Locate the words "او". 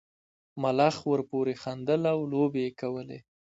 2.13-2.19